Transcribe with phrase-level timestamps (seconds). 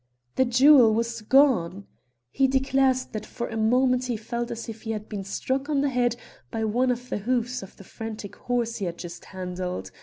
[0.35, 1.85] The jewel was gone.
[2.31, 5.81] He declares that for a moment he felt as if he had been struck on
[5.81, 6.15] the head
[6.49, 9.91] by one of the hoofs of the frantic horse he had just handled.